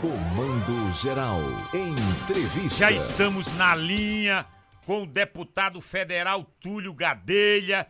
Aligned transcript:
Comando 0.00 0.90
Geral. 0.92 1.40
Entrevista. 1.74 2.78
Já 2.78 2.90
estamos 2.90 3.46
na 3.58 3.74
linha 3.74 4.46
com 4.86 5.02
o 5.02 5.06
deputado 5.06 5.78
federal 5.82 6.44
Túlio 6.58 6.94
Gadelha. 6.94 7.86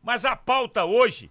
Mas 0.00 0.24
a 0.24 0.36
pauta 0.36 0.84
hoje 0.84 1.28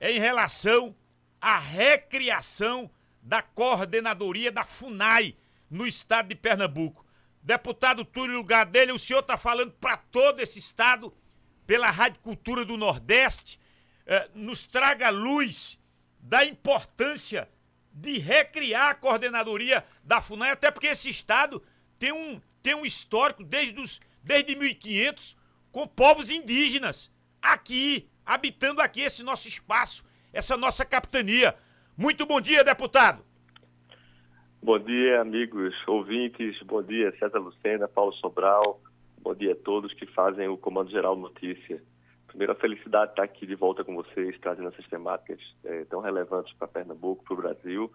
é 0.00 0.10
em 0.10 0.18
relação 0.18 0.96
à 1.38 1.58
recriação 1.58 2.90
da 3.22 3.42
coordenadoria 3.42 4.50
da 4.50 4.64
FUNAI 4.64 5.36
no 5.70 5.86
estado 5.86 6.28
de 6.28 6.34
Pernambuco. 6.34 7.04
Deputado 7.42 8.06
Túlio 8.06 8.42
Gadelha, 8.42 8.94
o 8.94 8.98
senhor 8.98 9.20
está 9.20 9.36
falando 9.36 9.72
para 9.72 9.98
todo 9.98 10.40
esse 10.40 10.58
estado, 10.58 11.12
pela 11.66 11.90
Rádio 11.90 12.20
Cultura 12.20 12.64
do 12.64 12.78
Nordeste, 12.78 13.60
eh, 14.06 14.30
nos 14.34 14.64
traga 14.64 15.10
luz 15.10 15.78
da 16.18 16.42
importância 16.42 17.46
de 17.92 18.18
recriar 18.18 18.90
a 18.90 18.94
coordenadoria 18.94 19.84
da 20.04 20.20
FUNAI, 20.20 20.50
até 20.50 20.70
porque 20.70 20.86
esse 20.86 21.10
estado 21.10 21.62
tem 21.98 22.12
um, 22.12 22.40
tem 22.62 22.74
um 22.74 22.84
histórico 22.84 23.42
desde, 23.42 23.80
os, 23.80 24.00
desde 24.22 24.54
1500 24.54 25.36
com 25.72 25.86
povos 25.86 26.30
indígenas 26.30 27.10
aqui, 27.40 28.08
habitando 28.24 28.80
aqui 28.80 29.02
esse 29.02 29.22
nosso 29.22 29.48
espaço, 29.48 30.04
essa 30.32 30.56
nossa 30.56 30.84
capitania. 30.84 31.54
Muito 31.96 32.26
bom 32.26 32.40
dia, 32.40 32.62
deputado. 32.62 33.24
Bom 34.62 34.78
dia, 34.78 35.20
amigos 35.20 35.74
ouvintes. 35.86 36.60
Bom 36.64 36.82
dia, 36.82 37.14
César 37.18 37.38
Lucena, 37.38 37.88
Paulo 37.88 38.12
Sobral. 38.14 38.80
Bom 39.20 39.34
dia 39.34 39.52
a 39.52 39.56
todos 39.56 39.94
que 39.94 40.06
fazem 40.06 40.48
o 40.48 40.56
Comando 40.56 40.90
Geral 40.90 41.16
Notícia. 41.16 41.82
Primeiro, 42.28 42.52
a 42.52 42.56
felicidade 42.56 43.06
de 43.06 43.12
estar 43.12 43.24
aqui 43.24 43.46
de 43.46 43.54
volta 43.54 43.82
com 43.82 43.94
vocês, 43.96 44.38
trazendo 44.40 44.68
essas 44.68 44.86
temáticas 44.86 45.40
é, 45.64 45.84
tão 45.86 46.00
relevantes 46.00 46.52
para 46.54 46.68
Pernambuco, 46.68 47.24
para 47.24 47.34
o 47.34 47.36
Brasil. 47.36 47.92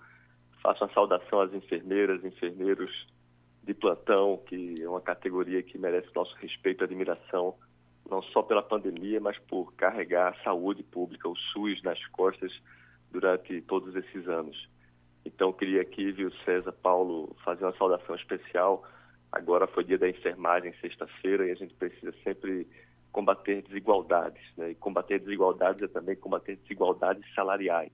Faço 0.61 0.83
uma 0.83 0.93
saudação 0.93 1.39
às 1.39 1.53
enfermeiras, 1.53 2.23
enfermeiros 2.25 3.07
de 3.63 3.73
plantão, 3.73 4.41
que 4.47 4.81
é 4.81 4.89
uma 4.89 5.01
categoria 5.01 5.61
que 5.61 5.77
merece 5.77 6.07
nosso 6.15 6.35
respeito 6.37 6.83
e 6.83 6.85
admiração, 6.85 7.55
não 8.09 8.21
só 8.21 8.41
pela 8.41 8.61
pandemia, 8.61 9.21
mas 9.21 9.37
por 9.37 9.73
carregar 9.75 10.29
a 10.33 10.43
saúde 10.43 10.83
pública, 10.83 11.29
o 11.29 11.37
SUS, 11.37 11.81
nas 11.83 12.03
costas 12.07 12.51
durante 13.11 13.61
todos 13.61 13.95
esses 13.95 14.27
anos. 14.27 14.67
Então, 15.23 15.53
queria 15.53 15.81
aqui, 15.81 16.11
viu, 16.11 16.31
César, 16.43 16.73
Paulo, 16.73 17.35
fazer 17.45 17.63
uma 17.63 17.77
saudação 17.77 18.15
especial. 18.15 18.83
Agora 19.31 19.67
foi 19.67 19.83
dia 19.83 19.97
da 19.97 20.09
enfermagem, 20.09 20.73
sexta-feira, 20.81 21.47
e 21.47 21.51
a 21.51 21.55
gente 21.55 21.73
precisa 21.75 22.13
sempre 22.23 22.67
combater 23.13 23.61
desigualdades. 23.61 24.43
Né? 24.57 24.71
E 24.71 24.75
combater 24.75 25.19
desigualdades 25.19 25.81
é 25.81 25.87
também 25.87 26.17
combater 26.17 26.57
desigualdades 26.57 27.23
salariais. 27.33 27.93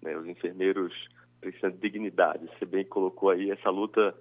Né? 0.00 0.16
Os 0.16 0.26
enfermeiros 0.26 0.92
precisam 1.40 1.70
de 1.70 1.78
dignidade. 1.78 2.46
Você 2.46 2.64
bem 2.64 2.84
colocou 2.84 3.30
aí, 3.30 3.50
essa 3.50 3.70
luta 3.70 4.14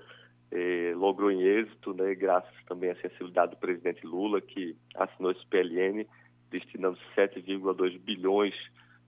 eh, 0.49 0.93
logrou 0.95 1.29
em 1.29 1.43
êxito, 1.43 1.93
né? 1.93 2.15
graças 2.15 2.51
também 2.65 2.89
à 2.89 2.95
sensibilidade 2.95 3.51
do 3.51 3.57
presidente 3.57 4.03
Lula, 4.07 4.41
que 4.41 4.75
assinou 4.95 5.31
esse 5.31 5.45
PLN, 5.45 6.07
destinando 6.49 6.97
7,2 7.15 7.99
bilhões 7.99 8.55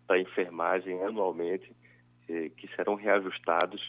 para 0.05 0.19
enfermagem 0.19 1.01
anualmente, 1.01 1.75
eh, 2.29 2.49
que 2.55 2.67
serão 2.75 2.94
reajustados 2.94 3.81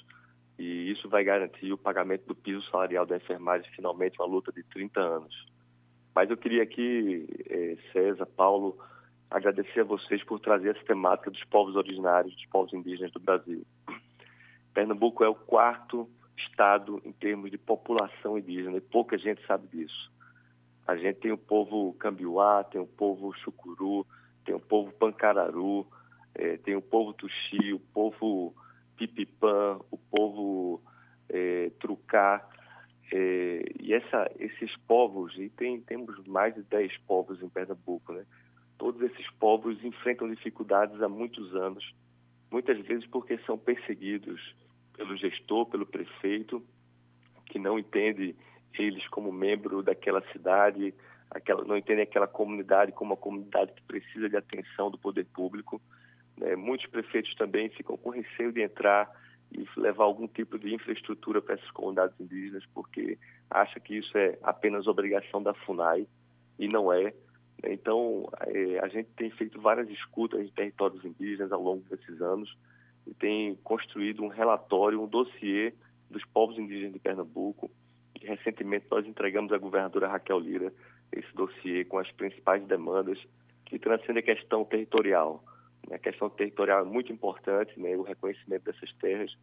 e 0.59 0.93
isso 0.93 1.09
vai 1.09 1.25
garantir 1.25 1.73
o 1.73 1.79
pagamento 1.79 2.27
do 2.27 2.35
piso 2.35 2.63
salarial 2.71 3.05
da 3.05 3.17
enfermagem, 3.17 3.69
finalmente 3.75 4.21
uma 4.21 4.29
luta 4.29 4.53
de 4.53 4.63
30 4.63 5.01
anos. 5.01 5.54
Mas 6.15 6.31
eu 6.31 6.37
queria 6.37 6.63
aqui, 6.63 7.27
eh, 7.49 7.77
César, 7.93 8.27
Paulo, 8.27 8.79
agradecer 9.31 9.81
a 9.81 9.85
vocês 9.85 10.23
por 10.23 10.39
trazer 10.39 10.77
essa 10.77 10.85
temática 10.85 11.31
dos 11.31 11.43
povos 11.45 11.75
originários, 11.75 12.35
dos 12.35 12.47
povos 12.47 12.73
indígenas 12.73 13.11
do 13.11 13.19
Brasil. 13.19 13.67
Pernambuco 14.73 15.25
é 15.25 15.29
o 15.29 15.35
quarto 15.35 16.09
estado 16.37 17.01
em 17.05 17.13
termos 17.13 17.51
de 17.51 17.59
população 17.59 18.39
indígena 18.39 18.77
e 18.77 18.81
pouca 18.81 19.19
gente 19.19 19.45
sabe 19.47 19.67
disso. 19.69 20.13
A 20.87 20.97
gente 20.97 21.21
tem 21.21 21.33
o 21.33 21.39
povo 21.39 21.95
Cambiuá, 21.95 22.63
tem 22.65 22.81
o 22.81 22.87
povo 22.87 23.33
Chucuru, 23.33 24.07
tem 24.45 24.55
o 24.55 24.61
povo 24.61 24.93
Pancararu, 24.93 25.87
eh, 26.35 26.59
tem 26.59 26.77
o 26.77 26.83
povo 26.83 27.13
Tuxi, 27.13 27.73
o 27.73 27.81
povo 27.81 28.55
Pipipã, 28.97 29.79
o 29.91 29.97
povo 29.97 30.83
eh, 31.29 31.73
Trucá. 31.81 32.47
É, 33.13 33.63
e 33.81 33.93
essa, 33.93 34.31
esses 34.39 34.75
povos, 34.89 35.37
e 35.39 35.49
tem, 35.51 35.81
temos 35.81 36.27
mais 36.27 36.55
de 36.55 36.63
10 36.63 36.97
povos 37.07 37.43
em 37.43 37.49
Pernambuco, 37.49 38.13
né? 38.13 38.25
todos 38.79 39.01
esses 39.03 39.31
povos 39.39 39.83
enfrentam 39.85 40.29
dificuldades 40.29 41.01
há 41.03 41.09
muitos 41.09 41.55
anos, 41.55 41.95
muitas 42.51 42.79
vezes 42.81 43.07
porque 43.07 43.39
são 43.39 43.59
perseguidos 43.59 44.55
pelo 44.97 45.17
gestor, 45.17 45.67
pelo 45.67 45.87
prefeito, 45.87 46.65
que 47.47 47.59
não 47.59 47.79
entende 47.79 48.35
eles 48.79 49.07
como 49.09 49.31
membro 49.31 49.83
daquela 49.83 50.23
cidade, 50.33 50.95
aquela, 51.31 51.65
não 51.65 51.77
entende 51.77 52.03
aquela 52.03 52.27
comunidade 52.27 52.93
como 52.93 53.13
uma 53.13 53.17
comunidade 53.17 53.73
que 53.73 53.83
precisa 53.83 54.29
de 54.29 54.37
atenção 54.37 54.91
do 54.91 54.99
poder 54.99 55.27
público. 55.27 55.81
Né? 56.37 56.57
Muitos 56.57 56.87
prefeitos 56.87 57.35
também 57.35 57.69
ficam 57.71 57.97
com 57.97 58.11
receio 58.11 58.53
de 58.53 58.63
entrar 58.63 59.09
e 59.55 59.81
levar 59.81 60.05
algum 60.05 60.27
tipo 60.27 60.59
de 60.59 60.75
infraestrutura 60.75 61.41
para 61.41 61.55
essas 61.55 61.71
comunidades 61.71 62.19
indígenas, 62.21 62.65
porque 62.75 63.19
acha 63.49 63.79
que 63.79 63.97
isso 63.97 64.17
é 64.19 64.39
apenas 64.43 64.87
obrigação 64.87 65.43
da 65.43 65.55
FUNAI 65.55 66.07
e 66.59 66.69
não 66.69 66.93
é. 66.93 67.15
Então, 67.63 68.29
é, 68.47 68.79
a 68.81 68.89
gente 68.89 69.09
tem 69.17 69.31
feito 69.31 69.61
várias 69.61 69.89
escutas 69.89 70.41
em 70.41 70.49
territórios 70.49 71.05
indígenas 71.05 71.53
ao 71.53 71.63
longo 71.63 71.85
desses 71.89 72.21
anos 72.21 72.55
e 73.07 73.15
tem 73.15 73.55
construído 73.63 74.23
um 74.23 74.29
relatório, 74.29 75.01
um 75.01 75.07
dossiê 75.07 75.73
dos 76.11 76.25
povos 76.27 76.59
indígenas 76.59 76.93
de 76.93 76.99
Pernambuco. 76.99 77.71
E 78.21 78.27
recentemente 78.27 78.87
nós 78.91 79.07
entregamos 79.07 79.53
à 79.53 79.59
governadora 79.59 80.09
Raquel 80.09 80.41
Lira 80.41 80.73
esse 81.13 81.33
dossiê 81.35 81.85
com 81.85 81.99
as 81.99 82.11
principais 82.13 82.65
demandas 82.67 83.19
que 83.67 83.79
transcendem 83.79 84.23
a 84.23 84.35
questão 84.35 84.65
territorial 84.65 85.43
a 85.91 85.99
questão 85.99 86.31
territorial 86.31 86.83
é 86.83 86.85
muito 86.85 87.13
importante, 87.13 87.79
né, 87.79 87.97
o 87.97 88.03
reconhecimento 88.03 88.65
dessas 88.65 88.93
terras, 88.95 89.37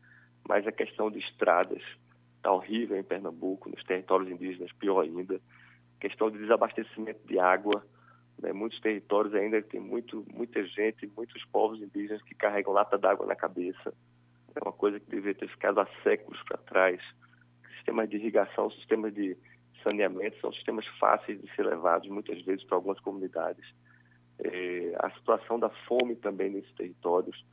mas 0.47 0.65
a 0.65 0.71
questão 0.71 1.11
de 1.11 1.19
estradas 1.19 1.81
está 2.37 2.51
horrível 2.51 2.97
em 2.97 3.03
Pernambuco, 3.03 3.69
nos 3.69 3.83
territórios 3.83 4.29
indígenas, 4.29 4.71
pior 4.73 5.01
ainda. 5.01 5.35
A 5.35 6.01
questão 6.01 6.31
de 6.31 6.39
desabastecimento 6.39 7.25
de 7.27 7.37
água, 7.37 7.85
né, 8.41 8.51
muitos 8.51 8.79
territórios 8.79 9.35
ainda 9.35 9.61
tem 9.61 9.79
muito, 9.79 10.25
muita 10.33 10.65
gente, 10.65 11.05
muitos 11.15 11.43
povos 11.45 11.81
indígenas 11.81 12.21
que 12.23 12.33
carregam 12.33 12.73
lata 12.73 12.97
d'água 12.97 13.25
na 13.27 13.35
cabeça. 13.35 13.93
É 14.55 14.59
uma 14.63 14.73
coisa 14.73 14.99
que 14.99 15.09
deveria 15.09 15.35
ter 15.35 15.49
ficado 15.49 15.79
há 15.79 15.87
séculos 16.03 16.41
para 16.43 16.57
trás. 16.57 17.01
Sistemas 17.75 18.09
de 18.09 18.17
irrigação, 18.17 18.71
sistemas 18.71 19.13
de 19.13 19.37
saneamento 19.83 20.39
são 20.39 20.51
sistemas 20.51 20.85
fáceis 20.99 21.39
de 21.39 21.55
ser 21.55 21.65
levados, 21.65 22.09
muitas 22.09 22.41
vezes, 22.41 22.63
para 22.63 22.77
algumas 22.77 22.99
comunidades 22.99 23.65
é, 24.43 24.95
a 24.99 25.09
situação 25.11 25.59
da 25.59 25.69
fome 25.87 26.15
também 26.15 26.49
nesses 26.49 26.71
territórios, 26.73 27.45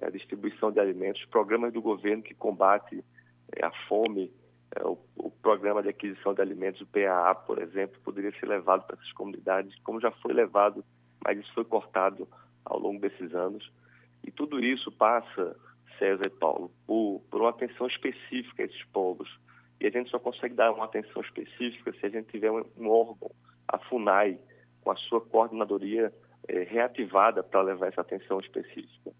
né, 0.00 0.06
a 0.06 0.10
distribuição 0.10 0.70
de 0.70 0.78
alimentos, 0.78 1.24
programas 1.26 1.72
do 1.72 1.82
governo 1.82 2.22
que 2.22 2.34
combate 2.34 3.04
é, 3.56 3.64
a 3.64 3.72
fome, 3.88 4.32
é, 4.76 4.84
o, 4.84 4.98
o, 5.16 5.30
programa 5.30 5.82
de 5.82 5.88
aquisição 5.88 6.34
de 6.34 6.40
alimentos, 6.40 6.80
o 6.80 6.86
PAA, 6.86 7.34
por 7.34 7.60
exemplo, 7.60 8.00
poderia 8.04 8.32
ser 8.38 8.46
levado 8.46 8.86
para 8.86 8.96
essas 8.96 9.12
comunidades, 9.12 9.76
como 9.80 10.00
já 10.00 10.10
foi 10.10 10.32
levado, 10.32 10.84
mas 11.24 11.38
isso 11.38 11.52
foi 11.54 11.64
cortado 11.64 12.28
ao 12.64 12.78
longo 12.78 13.00
desses 13.00 13.34
anos. 13.34 13.70
E 14.24 14.30
tudo 14.30 14.60
isso 14.60 14.92
passa, 14.92 15.56
César 15.98 16.26
e 16.26 16.30
Paulo, 16.30 16.70
por, 16.86 17.22
por 17.30 17.40
uma 17.40 17.50
atenção 17.50 17.86
específica 17.86 18.62
a 18.62 18.66
esses 18.66 18.84
povos. 18.92 19.28
E 19.80 19.86
a 19.86 19.90
gente 19.90 20.10
só 20.10 20.18
consegue 20.18 20.54
dar 20.54 20.72
uma 20.72 20.84
atenção 20.84 21.22
específica 21.22 21.92
se 21.92 22.06
a 22.06 22.08
gente 22.08 22.30
tiver 22.30 22.50
um, 22.50 22.64
um 22.76 22.88
órgão, 22.90 23.30
a 23.66 23.78
FUNAI, 23.78 24.38
com 24.82 24.90
a 24.90 24.96
sua 24.96 25.20
coordenadoria 25.20 26.12
é, 26.48 26.62
reativada 26.62 27.42
para 27.42 27.62
levar 27.62 27.88
essa 27.88 28.00
atenção 28.00 28.40
específica. 28.40 29.12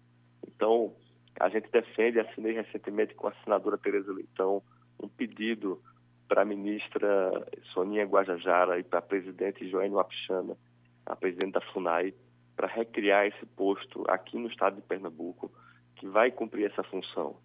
Então, 0.47 0.93
a 1.39 1.47
gente 1.47 1.69
defende, 1.71 2.19
assinei 2.19 2.53
recentemente 2.53 3.13
com 3.13 3.27
a 3.27 3.33
senadora 3.43 3.77
Tereza 3.77 4.11
Leitão, 4.11 4.61
um 5.01 5.07
pedido 5.07 5.81
para 6.27 6.41
a 6.41 6.45
ministra 6.45 7.31
Soninha 7.73 8.05
Guajajara 8.05 8.79
e 8.79 8.83
para 8.83 8.99
a 8.99 9.01
presidente 9.01 9.69
Joênia 9.69 9.97
Wapichana, 9.97 10.57
a 11.05 11.15
presidente 11.15 11.53
da 11.53 11.61
FUNAI, 11.61 12.13
para 12.55 12.67
recriar 12.67 13.25
esse 13.25 13.45
posto 13.45 14.03
aqui 14.07 14.37
no 14.37 14.49
estado 14.49 14.75
de 14.75 14.81
Pernambuco, 14.81 15.51
que 15.95 16.07
vai 16.07 16.29
cumprir 16.29 16.65
essa 16.65 16.83
função 16.83 17.37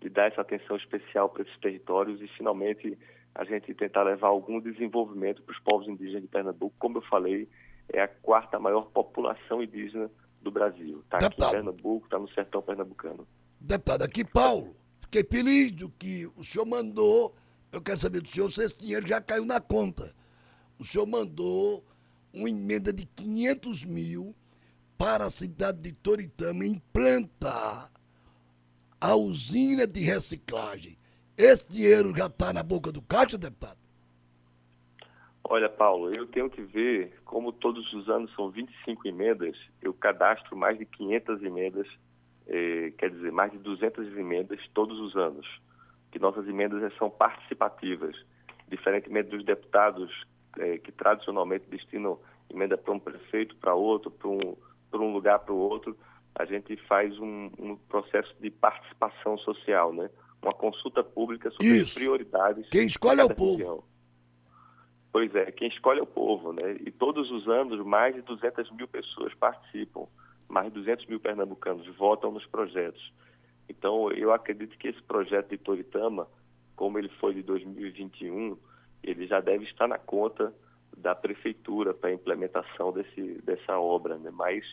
de 0.00 0.08
dar 0.08 0.30
essa 0.30 0.40
atenção 0.40 0.76
especial 0.76 1.28
para 1.28 1.42
esses 1.42 1.58
territórios 1.58 2.20
e, 2.22 2.28
finalmente, 2.28 2.96
a 3.34 3.44
gente 3.44 3.74
tentar 3.74 4.04
levar 4.04 4.28
algum 4.28 4.60
desenvolvimento 4.60 5.42
para 5.42 5.52
os 5.52 5.60
povos 5.60 5.88
indígenas 5.88 6.22
de 6.22 6.28
Pernambuco. 6.28 6.74
Como 6.78 6.98
eu 6.98 7.02
falei, 7.02 7.48
é 7.92 8.02
a 8.02 8.08
quarta 8.08 8.58
maior 8.58 8.90
população 8.90 9.62
indígena 9.62 10.10
do 10.40 10.50
Brasil. 10.50 11.00
Está 11.00 11.18
aqui 11.18 11.42
em 11.42 11.50
Pernambuco, 11.50 12.06
está 12.06 12.18
no 12.18 12.28
sertão 12.30 12.62
pernambucano. 12.62 13.26
Deputado, 13.60 14.02
aqui 14.02 14.24
Paulo, 14.24 14.74
fiquei 15.00 15.24
feliz 15.24 15.72
do 15.72 15.90
que 15.90 16.26
o 16.36 16.42
senhor 16.42 16.64
mandou. 16.64 17.34
Eu 17.70 17.82
quero 17.82 17.98
saber 17.98 18.20
do 18.20 18.28
senhor 18.28 18.50
se 18.50 18.62
esse 18.62 18.78
dinheiro 18.78 19.06
já 19.06 19.20
caiu 19.20 19.44
na 19.44 19.60
conta. 19.60 20.14
O 20.78 20.84
senhor 20.84 21.06
mandou 21.06 21.84
uma 22.32 22.48
emenda 22.48 22.92
de 22.92 23.04
500 23.04 23.84
mil 23.84 24.34
para 24.96 25.24
a 25.24 25.30
cidade 25.30 25.80
de 25.80 25.92
Toritama 25.92 26.64
implantar 26.64 27.90
a 29.00 29.14
usina 29.14 29.86
de 29.86 30.00
reciclagem. 30.00 30.98
esse 31.36 31.66
dinheiro 31.70 32.14
já 32.14 32.26
está 32.26 32.52
na 32.52 32.62
boca 32.62 32.92
do 32.92 33.00
caixa, 33.00 33.38
deputado? 33.38 33.78
Olha, 35.52 35.68
Paulo, 35.68 36.14
eu 36.14 36.28
tenho 36.28 36.48
que 36.48 36.62
ver, 36.62 37.12
como 37.24 37.50
todos 37.50 37.92
os 37.92 38.08
anos 38.08 38.32
são 38.36 38.50
25 38.50 39.08
emendas, 39.08 39.56
eu 39.82 39.92
cadastro 39.92 40.56
mais 40.56 40.78
de 40.78 40.86
500 40.86 41.42
emendas, 41.42 41.88
eh, 42.46 42.92
quer 42.96 43.10
dizer, 43.10 43.32
mais 43.32 43.50
de 43.50 43.58
200 43.58 44.16
emendas 44.16 44.60
todos 44.72 45.00
os 45.00 45.16
anos, 45.16 45.44
que 46.12 46.20
nossas 46.20 46.46
emendas 46.46 46.96
são 46.96 47.10
participativas, 47.10 48.14
diferentemente 48.68 49.30
dos 49.30 49.44
deputados 49.44 50.24
eh, 50.56 50.78
que 50.78 50.92
tradicionalmente 50.92 51.64
destinam 51.68 52.20
emenda 52.48 52.78
para 52.78 52.94
um 52.94 53.00
prefeito, 53.00 53.56
para 53.56 53.74
outro, 53.74 54.08
para 54.08 54.28
um, 54.28 54.56
para 54.88 55.00
um 55.00 55.12
lugar, 55.12 55.40
para 55.40 55.52
o 55.52 55.58
outro, 55.58 55.98
a 56.32 56.44
gente 56.44 56.76
faz 56.86 57.18
um, 57.18 57.50
um, 57.58 57.76
processo 57.88 58.32
de 58.40 58.52
participação 58.52 59.36
social, 59.38 59.92
né? 59.92 60.10
Uma 60.40 60.54
consulta 60.54 61.02
pública 61.02 61.50
sobre 61.50 61.66
Isso. 61.66 61.86
as 61.86 61.94
prioridades. 61.94 62.68
Quem 62.68 62.86
escolhe 62.86 63.20
é 63.20 63.24
o 63.24 63.34
povo. 63.34 63.56
Região. 63.56 63.89
Pois 65.12 65.34
é, 65.34 65.50
quem 65.50 65.68
escolhe 65.68 65.98
é 65.98 66.02
o 66.02 66.06
povo, 66.06 66.52
né? 66.52 66.76
E 66.86 66.90
todos 66.90 67.30
os 67.30 67.48
anos 67.48 67.84
mais 67.84 68.14
de 68.14 68.22
200 68.22 68.70
mil 68.72 68.86
pessoas 68.86 69.34
participam, 69.34 70.06
mais 70.48 70.68
de 70.68 70.74
200 70.74 71.06
mil 71.06 71.18
pernambucanos 71.18 71.86
votam 71.96 72.30
nos 72.30 72.46
projetos. 72.46 73.12
Então, 73.68 74.10
eu 74.12 74.32
acredito 74.32 74.76
que 74.78 74.88
esse 74.88 75.02
projeto 75.02 75.50
de 75.50 75.58
Toritama, 75.58 76.28
como 76.76 76.98
ele 76.98 77.08
foi 77.20 77.34
de 77.34 77.42
2021, 77.42 78.56
ele 79.02 79.26
já 79.26 79.40
deve 79.40 79.64
estar 79.64 79.88
na 79.88 79.98
conta 79.98 80.52
da 80.96 81.14
prefeitura 81.14 81.94
para 81.94 82.10
a 82.10 82.12
implementação 82.12 82.92
desse, 82.92 83.40
dessa 83.42 83.78
obra, 83.78 84.16
né? 84.16 84.30
Mas 84.30 84.64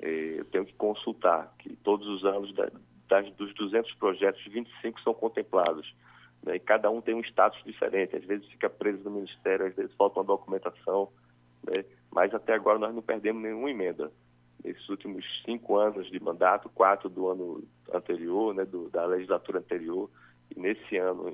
eh, 0.00 0.36
eu 0.38 0.44
tenho 0.46 0.64
que 0.64 0.74
consultar 0.74 1.54
que 1.58 1.76
todos 1.76 2.06
os 2.06 2.24
anos 2.24 2.52
da, 2.54 2.70
das, 3.08 3.30
dos 3.34 3.54
200 3.54 3.92
projetos, 3.94 4.42
25 4.44 5.00
são 5.02 5.14
contemplados. 5.14 5.94
Né? 6.42 6.56
E 6.56 6.60
cada 6.60 6.90
um 6.90 7.00
tem 7.00 7.14
um 7.14 7.20
status 7.20 7.62
diferente. 7.64 8.16
Às 8.16 8.24
vezes 8.24 8.46
fica 8.48 8.68
preso 8.68 9.02
no 9.04 9.10
Ministério, 9.10 9.66
às 9.66 9.74
vezes 9.74 9.94
falta 9.94 10.20
uma 10.20 10.26
documentação. 10.26 11.08
Né? 11.64 11.84
Mas 12.10 12.34
até 12.34 12.54
agora 12.54 12.78
nós 12.78 12.94
não 12.94 13.02
perdemos 13.02 13.42
nenhuma 13.42 13.70
emenda. 13.70 14.10
Nesses 14.62 14.86
últimos 14.90 15.24
cinco 15.44 15.76
anos 15.76 16.10
de 16.10 16.20
mandato, 16.20 16.68
quatro 16.68 17.08
do 17.08 17.28
ano 17.28 17.64
anterior, 17.92 18.54
né? 18.54 18.64
Do, 18.66 18.90
da 18.90 19.06
legislatura 19.06 19.58
anterior, 19.58 20.10
e 20.54 20.60
nesse 20.60 20.98
ano, 20.98 21.32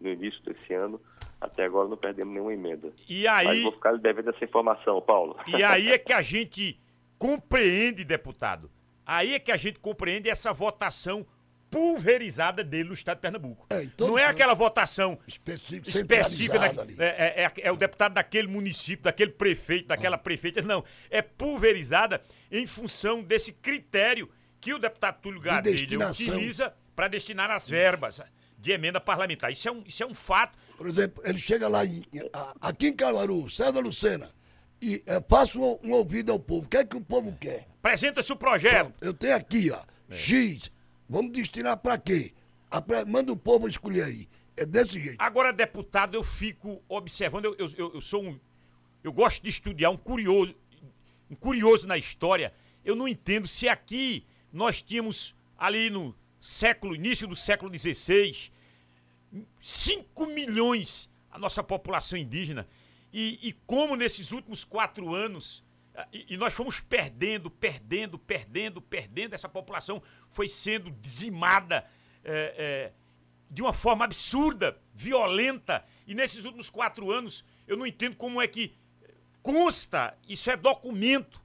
no 0.00 0.08
início 0.08 0.40
desse 0.44 0.72
ano, 0.72 1.00
até 1.40 1.64
agora 1.64 1.88
não 1.88 1.96
perdemos 1.96 2.32
nenhuma 2.32 2.52
emenda. 2.52 2.92
E 3.08 3.26
aí... 3.26 3.46
Mas 3.46 3.62
vou 3.62 3.72
ficar 3.72 3.96
devendo 3.98 4.30
essa 4.30 4.44
informação, 4.44 5.00
Paulo. 5.02 5.36
E 5.48 5.64
aí 5.64 5.90
é 5.90 5.98
que 5.98 6.12
a 6.12 6.22
gente 6.22 6.80
compreende, 7.18 8.04
deputado. 8.04 8.70
Aí 9.04 9.34
é 9.34 9.40
que 9.40 9.50
a 9.50 9.56
gente 9.56 9.80
compreende 9.80 10.28
essa 10.28 10.52
votação 10.52 11.26
pulverizada 11.70 12.64
dele 12.64 12.88
no 12.88 12.94
estado 12.94 13.18
de 13.18 13.22
Pernambuco. 13.22 13.66
É, 13.70 13.86
não 13.98 14.18
é 14.18 14.26
aquela 14.26 14.54
votação 14.54 15.18
específica, 15.26 15.88
específica 15.88 16.58
da, 16.58 17.04
é, 17.04 17.44
é, 17.44 17.52
é, 17.58 17.72
o 17.72 17.76
deputado 17.76 18.14
daquele 18.14 18.48
município, 18.48 19.04
daquele 19.04 19.30
prefeito, 19.30 19.88
daquela 19.88 20.16
ah. 20.16 20.18
prefeita, 20.18 20.60
não. 20.62 20.84
É 21.08 21.22
pulverizada 21.22 22.20
em 22.50 22.66
função 22.66 23.22
desse 23.22 23.52
critério 23.52 24.28
que 24.60 24.74
o 24.74 24.78
deputado 24.78 25.20
Túlio 25.20 25.40
Gadelha 25.40 26.08
utiliza 26.08 26.74
para 26.94 27.08
destinar 27.08 27.50
as 27.50 27.68
verbas 27.68 28.20
de 28.58 28.72
emenda 28.72 29.00
parlamentar. 29.00 29.50
Isso 29.50 29.68
é 29.68 29.72
um, 29.72 29.82
isso 29.86 30.02
é 30.02 30.06
um 30.06 30.14
fato. 30.14 30.58
Por 30.76 30.88
exemplo, 30.88 31.22
ele 31.24 31.38
chega 31.38 31.68
lá 31.68 31.84
em, 31.84 32.04
aqui 32.60 32.88
em 32.88 32.92
Caruaru, 32.92 33.48
César 33.48 33.80
Lucena, 33.80 34.30
e 34.82 35.02
é, 35.06 35.22
faça 35.26 35.58
um, 35.58 35.78
um, 35.82 35.92
ouvido 35.92 36.32
ao 36.32 36.38
povo. 36.38 36.66
O 36.66 36.68
que 36.68 36.76
é 36.76 36.84
que 36.84 36.96
o 36.96 37.00
povo 37.00 37.34
quer? 37.40 37.68
Apresenta-se 37.78 38.32
o 38.32 38.36
projeto. 38.36 38.90
Pronto, 38.90 38.98
eu 39.00 39.14
tenho 39.14 39.36
aqui, 39.36 39.70
ó, 39.70 39.80
é. 40.10 40.16
X 40.16 40.70
Vamos 41.10 41.32
destinar 41.32 41.76
para 41.76 41.98
quê? 41.98 42.32
Manda 43.08 43.32
o 43.32 43.36
povo 43.36 43.68
escolher 43.68 44.04
aí. 44.04 44.28
É 44.56 44.64
desse 44.64 45.00
jeito. 45.00 45.16
Agora, 45.18 45.52
deputado, 45.52 46.14
eu 46.14 46.22
fico 46.22 46.80
observando, 46.88 47.46
eu, 47.46 47.56
eu, 47.76 47.94
eu 47.94 48.00
sou 48.00 48.22
um. 48.22 48.38
Eu 49.02 49.12
gosto 49.12 49.42
de 49.42 49.50
estudar, 49.50 49.90
um 49.90 49.96
curioso, 49.96 50.54
um 51.28 51.34
curioso 51.34 51.84
na 51.84 51.98
história. 51.98 52.54
Eu 52.84 52.94
não 52.94 53.08
entendo 53.08 53.48
se 53.48 53.68
aqui 53.68 54.24
nós 54.52 54.82
tínhamos 54.82 55.34
ali 55.58 55.90
no 55.90 56.14
século, 56.38 56.94
início 56.94 57.26
do 57.26 57.34
século 57.34 57.76
XVI, 57.76 58.52
5 59.60 60.26
milhões 60.26 61.10
a 61.28 61.40
nossa 61.40 61.62
população 61.62 62.16
indígena. 62.16 62.68
E, 63.12 63.48
e 63.48 63.52
como 63.66 63.96
nesses 63.96 64.30
últimos 64.30 64.62
quatro 64.62 65.12
anos 65.12 65.64
e, 66.12 66.36
nós 66.36 66.54
fomos 66.54 66.80
perdendo, 66.80 67.50
perdendo, 67.50 68.18
perdendo, 68.18 68.80
perdendo. 68.80 69.34
Essa 69.34 69.48
população 69.48 70.02
foi 70.30 70.48
sendo 70.48 70.90
dizimada 70.90 71.84
é, 72.24 72.54
é, 72.56 72.92
de 73.50 73.62
uma 73.62 73.72
forma 73.72 74.04
absurda, 74.04 74.80
violenta. 74.94 75.84
E 76.06 76.14
nesses 76.14 76.44
últimos 76.44 76.70
quatro 76.70 77.10
anos, 77.10 77.44
eu 77.66 77.76
não 77.76 77.86
entendo 77.86 78.16
como 78.16 78.40
é 78.40 78.46
que 78.46 78.74
consta, 79.42 80.16
isso 80.28 80.50
é 80.50 80.56
documento, 80.56 81.40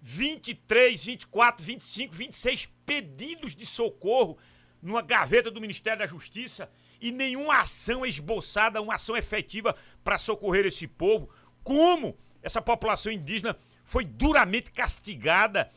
23, 0.00 1.04
24, 1.04 1.64
25, 1.64 2.14
26 2.14 2.68
pedidos 2.84 3.54
de 3.54 3.64
socorro 3.64 4.36
numa 4.82 5.00
gaveta 5.00 5.50
do 5.50 5.60
Ministério 5.60 6.00
da 6.00 6.06
Justiça 6.06 6.70
e 7.00 7.10
nenhuma 7.10 7.60
ação 7.60 8.04
esboçada, 8.04 8.82
uma 8.82 8.96
ação 8.96 9.16
efetiva 9.16 9.74
para 10.02 10.18
socorrer 10.18 10.66
esse 10.66 10.86
povo. 10.86 11.30
Como 11.62 12.18
essa 12.42 12.60
população 12.60 13.10
indígena 13.10 13.58
foi 13.84 14.04
duramente 14.04 14.70
castigada. 14.70 15.70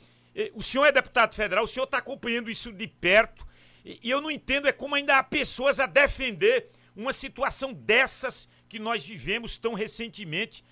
O 0.53 0.63
senhor 0.63 0.85
é 0.85 0.91
deputado 0.91 1.35
federal, 1.35 1.63
o 1.63 1.67
senhor 1.67 1.85
está 1.85 1.97
acompanhando 1.97 2.49
isso 2.49 2.71
de 2.71 2.87
perto. 2.87 3.45
E 3.83 4.09
eu 4.09 4.21
não 4.21 4.29
entendo 4.29 4.67
é 4.67 4.71
como 4.71 4.95
ainda 4.95 5.17
há 5.17 5.23
pessoas 5.23 5.79
a 5.79 5.85
defender 5.85 6.69
uma 6.95 7.13
situação 7.13 7.71
dessas 7.71 8.49
que 8.67 8.79
nós 8.79 9.05
vivemos 9.05 9.57
tão 9.57 9.73
recentemente. 9.73 10.63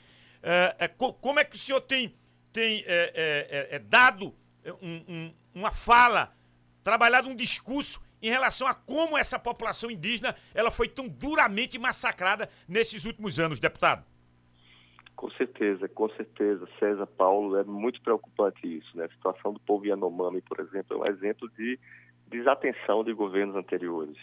É, 0.41 0.75
é, 0.79 0.87
como 0.87 1.39
é 1.39 1.43
que 1.43 1.55
o 1.55 1.59
senhor 1.59 1.81
tem, 1.81 2.15
tem 2.51 2.83
é, 2.85 3.67
é, 3.71 3.75
é 3.75 3.79
dado 3.79 4.35
um, 4.81 5.03
um, 5.07 5.33
uma 5.53 5.71
fala, 5.71 6.35
trabalhado 6.83 7.29
um 7.29 7.35
discurso 7.35 8.01
em 8.21 8.29
relação 8.29 8.67
a 8.67 8.73
como 8.73 9.17
essa 9.17 9.37
população 9.37 9.89
indígena 9.89 10.35
ela 10.53 10.71
foi 10.71 10.89
tão 10.89 11.07
duramente 11.07 11.77
massacrada 11.77 12.49
nesses 12.67 13.05
últimos 13.05 13.39
anos, 13.39 13.59
deputado? 13.59 14.05
Com 15.15 15.29
certeza, 15.31 15.87
com 15.87 16.09
certeza. 16.09 16.67
César 16.77 17.07
Paulo, 17.07 17.55
é 17.57 17.63
muito 17.63 18.01
preocupante 18.01 18.77
isso. 18.77 18.97
Né? 18.97 19.05
A 19.05 19.09
situação 19.09 19.53
do 19.53 19.59
povo 19.59 19.85
Yanomami, 19.85 20.41
por 20.41 20.59
exemplo, 20.59 20.97
é 20.97 20.99
um 20.99 21.05
exemplo 21.05 21.49
de 21.57 21.79
desatenção 22.27 23.03
de 23.03 23.13
governos 23.13 23.55
anteriores. 23.55 24.17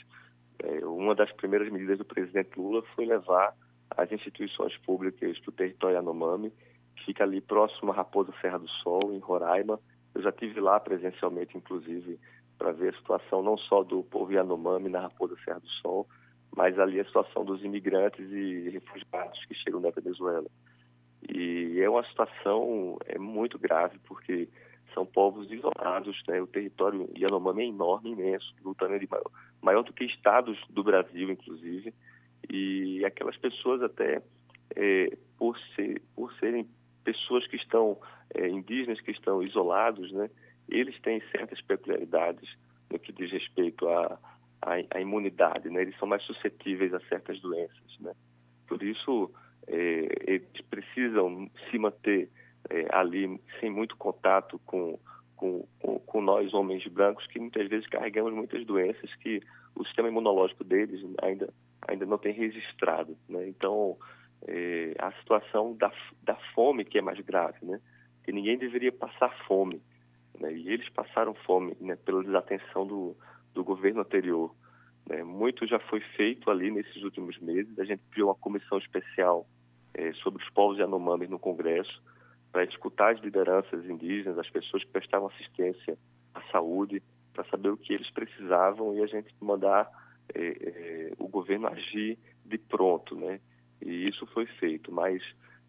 É, 0.59 0.85
uma 0.85 1.15
das 1.15 1.33
primeiras 1.33 1.71
medidas 1.71 1.99
do 1.99 2.05
presidente 2.05 2.59
Lula 2.59 2.83
foi 2.95 3.07
levar 3.07 3.55
as 3.97 4.11
instituições 4.13 4.77
públicas 4.79 5.39
para 5.41 5.51
o 5.51 5.53
território 5.53 5.97
Yanomami, 5.97 6.53
que 6.97 7.05
fica 7.07 7.25
ali 7.25 7.41
próximo 7.41 7.91
a 7.91 7.95
Raposa 7.95 8.33
Serra 8.41 8.59
do 8.59 8.69
Sol, 8.69 9.13
em 9.13 9.19
Roraima. 9.19 9.81
Eu 10.15 10.23
já 10.23 10.33
tive 10.33 10.61
lá 10.61 10.79
presencialmente, 10.79 11.57
inclusive, 11.57 12.19
para 12.59 12.73
ver 12.73 12.95
a 12.95 12.99
situação 12.99 13.43
não 13.43 13.57
só 13.57 13.83
do 13.83 14.03
povo 14.05 14.33
Yanomami 14.33 14.89
na 14.89 15.01
Raposa 15.01 15.37
Serra 15.45 15.61
do 15.61 15.69
Sol, 15.69 16.07
mas 16.55 16.79
ali 16.79 17.01
a 17.01 17.05
situação 17.05 17.45
dos 17.45 17.65
imigrantes 17.65 18.31
e 18.31 18.69
refugiados 18.69 19.45
que 19.47 19.55
chegam 19.55 19.81
da 19.81 19.91
Venezuela. 19.91 20.47
E 21.29 21.81
é 21.81 21.89
uma 21.89 22.05
situação 22.05 22.99
é 23.07 23.19
muito 23.19 23.59
grave, 23.59 23.99
porque 24.07 24.49
são 24.93 25.07
povos 25.07 25.51
isolados, 25.51 26.23
né? 26.29 26.41
o 26.41 26.47
território 26.47 27.09
Yanomami 27.17 27.63
é 27.63 27.67
enorme, 27.67 28.11
imenso, 28.11 28.55
do 28.63 28.75
tamanho 28.75 29.01
de 29.01 29.09
maior, 29.09 29.31
maior 29.61 29.83
do 29.83 29.93
que 29.93 30.05
estados 30.05 30.59
do 30.69 30.83
Brasil, 30.83 31.31
inclusive, 31.31 31.95
e 32.51 33.05
aquelas 33.05 33.37
pessoas 33.37 33.83
até, 33.83 34.23
é, 34.77 35.17
por, 35.39 35.59
ser, 35.75 36.03
por 36.15 36.33
serem 36.35 36.69
pessoas 37.05 37.47
que 37.47 37.57
estão, 37.57 37.99
é, 38.35 38.49
indígenas 38.49 39.01
que 39.01 39.11
estão 39.11 39.43
isolados, 39.43 40.13
né? 40.13 40.31
eles 40.69 40.99
têm 41.01 41.23
certas 41.31 41.61
peculiaridades 41.63 42.49
no 42.91 42.99
que 42.99 43.13
diz 43.13 43.31
respeito 43.31 43.89
à, 43.89 44.19
à, 44.61 44.73
à 44.91 45.01
imunidade, 45.01 45.69
né? 45.71 45.83
eles 45.83 45.97
são 45.99 46.09
mais 46.09 46.23
suscetíveis 46.25 46.93
a 46.93 47.01
certas 47.01 47.41
doenças. 47.41 47.99
Né? 48.01 48.13
Por 48.67 48.83
isso, 48.83 49.31
é, 49.67 50.09
eles 50.27 50.61
precisam 50.71 51.51
se 51.71 51.79
manter 51.79 52.31
é, 52.71 52.87
ali 52.91 53.41
sem 53.61 53.71
muito 53.71 53.97
contato 53.97 54.61
com, 54.67 54.99
com, 55.37 55.67
com, 55.79 55.99
com, 55.99 56.21
nós, 56.21 56.53
homens 56.55 56.87
brancos, 56.87 57.27
que 57.27 57.39
muitas 57.39 57.69
vezes 57.69 57.87
carregamos 57.89 58.33
muitas 58.33 58.65
doenças 58.65 59.15
que 59.17 59.41
o 59.75 59.85
sistema 59.85 60.09
imunológico 60.09 60.65
deles 60.65 61.05
ainda, 61.23 61.53
ainda 61.87 62.07
não 62.07 62.19
tem 62.19 62.33
registrado. 62.33 63.17
Né? 63.29 63.49
Então, 63.49 63.97
é, 64.47 64.95
a 64.99 65.13
situação 65.13 65.75
da, 65.75 65.93
da 66.23 66.37
fome 66.55 66.85
que 66.85 66.99
é 66.99 67.03
mais 67.03 67.21
grave, 67.21 67.59
né? 67.63 67.81
que 68.25 68.33
ninguém 68.33 68.59
deveria 68.59 68.93
passar 68.93 69.31
fome. 69.47 69.83
Né? 70.39 70.53
E 70.53 70.69
eles 70.69 70.89
passaram 70.91 71.35
fome 71.35 71.77
né? 71.81 71.97
pela 71.97 72.23
desatenção 72.23 72.87
do, 72.87 73.17
do 73.55 73.65
governo 73.65 74.01
anterior. 74.01 74.55
Né? 75.09 75.23
Muito 75.23 75.67
já 75.67 75.79
foi 75.79 76.01
feito 76.17 76.51
ali 76.51 76.71
nesses 76.71 77.03
últimos 77.03 77.39
meses. 77.39 77.79
A 77.79 77.85
gente 77.85 78.03
criou 78.11 78.29
uma 78.29 78.35
comissão 78.35 78.79
especial 78.79 79.47
é, 79.95 80.13
sobre 80.15 80.43
os 80.43 80.51
povos 80.51 80.79
Yanomami 80.79 81.27
no 81.27 81.39
Congresso 81.39 82.03
para 82.51 82.65
escutar 82.65 83.15
as 83.15 83.21
lideranças 83.21 83.85
indígenas, 83.87 84.39
as 84.39 84.51
pessoas 84.51 84.85
que 84.85 84.91
prestavam 84.91 85.29
assistência 85.29 85.99
à 86.35 86.43
saúde, 86.53 87.03
para 87.33 87.45
saber 87.45 87.71
o 87.71 87.77
que 87.77 87.95
eles 87.95 88.11
precisavam 88.11 88.95
e 88.95 89.03
a 89.03 89.07
gente 89.07 89.35
mandar 89.41 89.89
é, 90.35 91.13
o 91.19 91.27
governo 91.29 91.67
agir 91.67 92.19
de 92.45 92.59
pronto, 92.59 93.17
né? 93.17 93.41
E 93.81 94.07
isso 94.09 94.27
foi 94.27 94.47
feito, 94.47 94.93
mas 94.93 95.23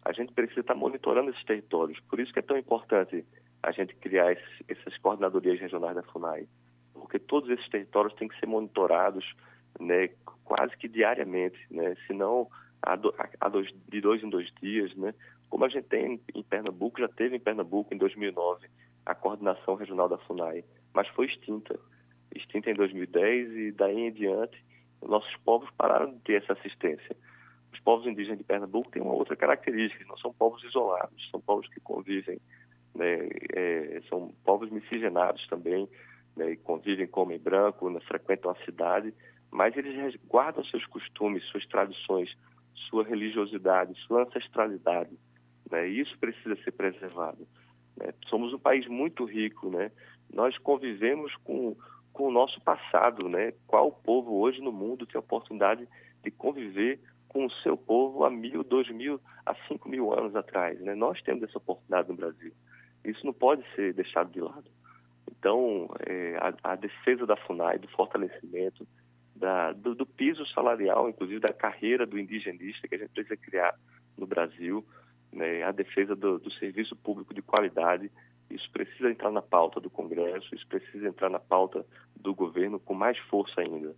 a 0.04 0.12
gente 0.12 0.32
precisa 0.32 0.60
estar 0.60 0.74
monitorando 0.74 1.30
esses 1.30 1.44
territórios. 1.44 1.98
Por 2.00 2.20
isso 2.20 2.32
que 2.32 2.38
é 2.38 2.42
tão 2.42 2.56
importante 2.58 3.24
a 3.62 3.72
gente 3.72 3.94
criar 3.96 4.36
essas 4.68 4.98
coordenadorias 4.98 5.58
regionais 5.58 5.96
da 5.96 6.02
FUNAI, 6.02 6.46
porque 6.92 7.18
todos 7.18 7.48
esses 7.48 7.68
territórios 7.70 8.14
têm 8.14 8.28
que 8.28 8.38
ser 8.38 8.46
monitorados, 8.46 9.34
né, 9.80 10.10
quase 10.44 10.76
que 10.76 10.86
diariamente, 10.86 11.58
né? 11.70 11.96
Senão 12.06 12.48
a, 12.84 12.96
a 13.40 13.48
dois, 13.48 13.68
de 13.88 14.00
dois 14.00 14.22
em 14.22 14.28
dois 14.28 14.50
dias, 14.60 14.94
né? 14.94 15.14
Como 15.48 15.64
a 15.64 15.68
gente 15.68 15.86
tem 15.88 16.20
em 16.34 16.42
Pernambuco, 16.42 17.00
já 17.00 17.08
teve 17.08 17.36
em 17.36 17.40
Pernambuco 17.40 17.94
em 17.94 17.98
2009 17.98 18.66
a 19.06 19.14
coordenação 19.14 19.74
regional 19.74 20.08
da 20.08 20.18
FUNAI, 20.18 20.64
mas 20.92 21.08
foi 21.08 21.26
extinta. 21.26 21.78
Extinta 22.34 22.70
em 22.70 22.74
2010 22.74 23.50
e 23.52 23.72
daí 23.72 24.08
em 24.08 24.12
diante 24.12 24.64
nossos 25.08 25.34
povos 25.44 25.68
pararam 25.76 26.12
de 26.12 26.20
ter 26.20 26.42
essa 26.42 26.54
assistência. 26.54 27.16
Os 27.72 27.80
povos 27.80 28.06
indígenas 28.06 28.38
de 28.38 28.44
Pernambuco 28.44 28.90
têm 28.90 29.02
uma 29.02 29.14
outra 29.14 29.36
característica, 29.36 30.04
não 30.06 30.16
são 30.16 30.32
povos 30.32 30.62
isolados, 30.64 31.28
são 31.30 31.40
povos 31.40 31.68
que 31.68 31.80
convivem, 31.80 32.40
né, 32.94 33.28
é, 33.54 34.00
são 34.08 34.32
povos 34.44 34.70
miscigenados 34.70 35.46
também, 35.48 35.88
né, 36.36 36.56
convivem, 36.56 37.06
comem 37.06 37.38
branco, 37.38 37.90
né, 37.90 38.00
frequentam 38.00 38.50
a 38.50 38.64
cidade, 38.64 39.12
mas 39.50 39.76
eles 39.76 40.16
guardam 40.26 40.64
seus 40.64 40.86
costumes, 40.86 41.44
suas 41.46 41.66
tradições, 41.66 42.34
sua 42.88 43.04
religiosidade, 43.04 43.98
sua 44.06 44.22
ancestralidade. 44.22 45.16
Né, 45.70 45.88
e 45.88 46.00
isso 46.00 46.18
precisa 46.18 46.56
ser 46.62 46.72
preservado. 46.72 47.46
Né? 47.96 48.12
Somos 48.28 48.52
um 48.52 48.58
país 48.58 48.86
muito 48.86 49.24
rico, 49.24 49.70
né? 49.70 49.90
Nós 50.32 50.56
convivemos 50.58 51.34
com, 51.44 51.76
com 52.12 52.28
o 52.28 52.32
nosso 52.32 52.60
passado, 52.60 53.28
né? 53.28 53.52
Qual 53.66 53.90
povo 53.90 54.40
hoje 54.40 54.60
no 54.60 54.72
mundo 54.72 55.06
tem 55.06 55.16
a 55.16 55.20
oportunidade 55.20 55.86
de 56.22 56.30
conviver 56.30 56.98
com 57.28 57.46
o 57.46 57.50
seu 57.50 57.76
povo 57.76 58.24
há 58.24 58.30
mil, 58.30 58.62
dois 58.62 58.88
mil, 58.90 59.20
há 59.44 59.54
cinco 59.68 59.88
mil 59.88 60.12
anos 60.12 60.34
atrás, 60.36 60.80
né? 60.80 60.94
Nós 60.94 61.20
temos 61.22 61.42
essa 61.42 61.58
oportunidade 61.58 62.08
no 62.08 62.14
Brasil. 62.14 62.52
Isso 63.04 63.24
não 63.24 63.32
pode 63.32 63.62
ser 63.74 63.92
deixado 63.92 64.30
de 64.30 64.40
lado. 64.40 64.70
Então, 65.30 65.88
é, 66.06 66.36
a, 66.36 66.72
a, 66.72 66.76
defesa 66.76 67.26
da 67.26 67.36
FUNAI, 67.36 67.78
do 67.78 67.88
fortalecimento, 67.88 68.86
da, 69.44 69.72
do, 69.72 69.94
do, 69.94 70.06
piso 70.06 70.46
salarial, 70.54 71.06
inclusive 71.06 71.38
da 71.38 71.52
carreira 71.52 72.06
do 72.06 72.18
indigenista 72.18 72.88
que 72.88 72.94
a 72.94 72.98
gente 72.98 73.10
precisa 73.10 73.36
criar 73.36 73.74
no 74.16 74.26
Brasil, 74.26 74.82
né, 75.30 75.62
a 75.62 75.70
defesa 75.70 76.16
do, 76.16 76.38
do, 76.38 76.50
serviço 76.54 76.96
público 76.96 77.34
de 77.34 77.42
qualidade. 77.42 78.10
Isso 78.48 78.70
precisa 78.72 79.10
entrar 79.10 79.30
na 79.30 79.42
pauta 79.42 79.80
do 79.80 79.90
Congresso, 79.90 80.54
isso 80.54 80.66
precisa 80.66 81.06
entrar 81.06 81.28
na 81.28 81.38
pauta 81.38 81.84
do 82.16 82.34
governo 82.34 82.80
com 82.80 82.94
mais 82.94 83.18
força 83.18 83.60
ainda. 83.60 83.94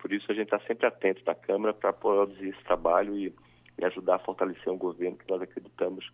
Por 0.00 0.12
isso 0.12 0.26
a 0.32 0.34
gente 0.34 0.52
está 0.52 0.58
sempre 0.66 0.86
atento 0.86 1.24
da 1.24 1.34
Câmara 1.34 1.72
para 1.72 1.92
produzir 1.92 2.48
esse 2.48 2.64
trabalho 2.64 3.16
e, 3.16 3.32
e 3.78 3.84
ajudar 3.84 4.16
a 4.16 4.20
fortalecer 4.20 4.72
um 4.72 4.78
governo 4.78 5.16
que 5.16 5.30
nós 5.30 5.40
acreditamos 5.40 6.10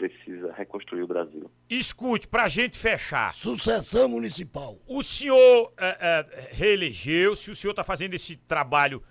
precisa 0.00 0.52
reconstruir 0.52 1.02
o 1.02 1.06
Brasil. 1.06 1.50
Escute, 1.68 2.26
para 2.26 2.44
a 2.44 2.48
gente 2.48 2.78
fechar. 2.78 3.34
Sucessão 3.34 4.08
municipal. 4.08 4.78
O 4.86 5.02
senhor 5.02 5.72
é, 5.76 5.98
é, 6.00 6.48
reelegeu-se, 6.52 7.50
o 7.50 7.56
senhor 7.56 7.72
está 7.72 7.84
fazendo 7.84 8.14
esse 8.14 8.36
trabalho 8.36 9.02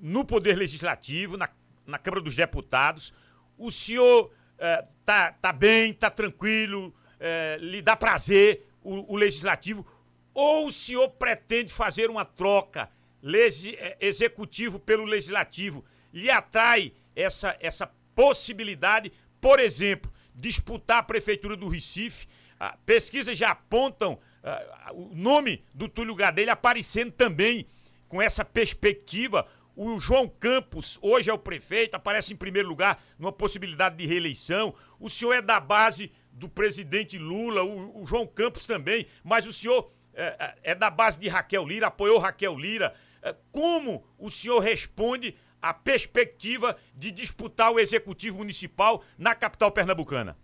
no 0.00 0.24
Poder 0.24 0.56
Legislativo, 0.56 1.36
na, 1.36 1.48
na 1.86 1.98
Câmara 1.98 2.22
dos 2.22 2.34
Deputados. 2.34 3.12
O 3.58 3.70
senhor 3.70 4.32
é, 4.58 4.84
tá, 5.04 5.32
tá 5.32 5.52
bem, 5.52 5.92
tá 5.92 6.08
tranquilo, 6.08 6.94
é, 7.18 7.58
lhe 7.60 7.82
dá 7.82 7.94
prazer 7.94 8.66
o, 8.82 9.12
o, 9.12 9.16
legislativo, 9.16 9.86
ou 10.32 10.68
o 10.68 10.72
senhor 10.72 11.10
pretende 11.10 11.70
fazer 11.70 12.08
uma 12.08 12.24
troca 12.24 12.88
legi, 13.22 13.76
é, 13.76 13.98
executivo 14.00 14.78
pelo 14.78 15.04
legislativo? 15.04 15.84
Lhe 16.14 16.30
atrai 16.30 16.94
essa, 17.14 17.54
essa 17.60 17.90
possibilidade, 18.14 19.12
por 19.38 19.60
exemplo, 19.60 20.10
disputar 20.40 20.98
a 20.98 21.02
prefeitura 21.02 21.56
do 21.56 21.68
Recife? 21.68 22.26
Ah, 22.58 22.76
pesquisas 22.84 23.36
já 23.36 23.50
apontam 23.50 24.18
ah, 24.42 24.90
o 24.92 25.14
nome 25.14 25.64
do 25.74 25.88
Túlio 25.88 26.14
Gadelha 26.14 26.52
aparecendo 26.52 27.12
também 27.12 27.66
com 28.08 28.20
essa 28.20 28.44
perspectiva 28.44 29.46
o 29.76 29.98
João 29.98 30.28
Campos, 30.28 30.98
hoje 31.00 31.30
é 31.30 31.32
o 31.32 31.38
prefeito, 31.38 31.94
aparece 31.94 32.32
em 32.34 32.36
primeiro 32.36 32.68
lugar 32.68 33.02
numa 33.18 33.32
possibilidade 33.32 33.96
de 33.96 34.06
reeleição. 34.06 34.74
O 34.98 35.08
senhor 35.08 35.32
é 35.32 35.40
da 35.40 35.58
base 35.58 36.12
do 36.32 36.48
presidente 36.48 37.16
Lula, 37.16 37.62
o, 37.62 38.02
o 38.02 38.06
João 38.06 38.26
Campos 38.26 38.66
também, 38.66 39.06
mas 39.24 39.46
o 39.46 39.52
senhor 39.52 39.90
é, 40.12 40.54
é, 40.62 40.74
da 40.74 40.90
base 40.90 41.18
de 41.18 41.28
Raquel 41.28 41.66
Lira, 41.66 41.86
apoiou 41.86 42.18
Raquel 42.18 42.58
Lira. 42.58 42.94
É, 43.22 43.34
como 43.52 44.04
o 44.18 44.28
senhor 44.28 44.58
responde 44.58 45.34
à 45.62 45.74
perspectiva 45.74 46.76
de 46.94 47.10
disputar 47.10 47.72
o 47.72 47.78
executivo 47.78 48.38
municipal 48.38 49.02
na 49.18 49.34
capital 49.34 49.70
pernambucana? 49.70 50.36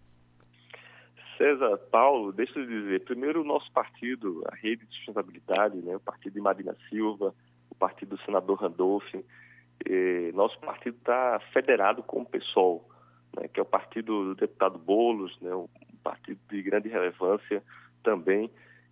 César, 1.36 1.76
Paulo, 1.90 2.32
deixa 2.32 2.58
eu 2.58 2.66
dizer, 2.66 3.04
primeiro 3.04 3.42
o 3.42 3.44
nosso 3.44 3.70
partido, 3.72 4.42
a 4.50 4.54
Rede 4.54 4.86
de 4.86 4.94
Sustentabilidade, 4.96 5.76
né, 5.78 5.96
o 5.96 6.00
partido 6.00 6.32
de 6.32 6.40
Marina 6.40 6.74
Silva, 6.88 7.34
partido 7.78 8.16
do 8.16 8.22
senador 8.22 8.58
Randolph. 8.58 9.04
nosso 10.34 10.58
partido 10.60 10.96
está 10.96 11.40
federado 11.52 12.02
com 12.02 12.22
o 12.22 12.26
PSOL, 12.26 12.88
né, 13.36 13.48
que 13.48 13.60
é 13.60 13.62
o 13.62 13.66
partido 13.66 14.24
do 14.24 14.34
deputado 14.34 14.78
Bolos, 14.78 15.38
né, 15.40 15.54
um 15.54 15.68
partido 16.02 16.40
de 16.50 16.62
grande 16.62 16.88
relevância 16.88 17.62
também. 18.02 18.50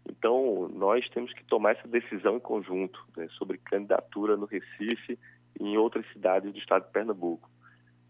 Então, 0.09 0.69
nós 0.75 1.09
temos 1.11 1.33
que 1.33 1.45
tomar 1.45 1.73
essa 1.73 1.88
decisão 1.88 2.37
em 2.37 2.40
conjunto 2.40 3.02
né, 3.16 3.26
sobre 3.38 3.59
candidatura 3.59 4.37
no 4.37 4.45
Recife 4.45 5.19
em 5.61 5.76
outras 5.76 6.06
cidades 6.12 6.52
do 6.52 6.58
estado 6.58 6.87
de 6.87 6.92
Pernambuco. 6.92 7.49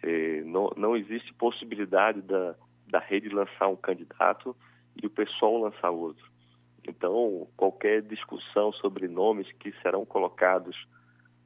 É, 0.03 0.43
não, 0.43 0.71
não 0.77 0.97
existe 0.97 1.33
possibilidade 1.35 2.21
da, 2.23 2.55
da 2.87 2.99
rede 2.99 3.29
lançar 3.29 3.69
um 3.69 3.77
candidato 3.77 4.57
e 5.03 5.07
o 5.07 5.11
PSOL 5.11 5.63
lançar 5.63 5.91
outro. 5.91 6.25
Então, 6.87 7.49
qualquer 7.57 8.03
discussão 8.03 8.73
sobre 8.73 9.09
nomes 9.09 9.51
que 9.53 9.73
serão 9.81 10.05
colocados 10.05 10.77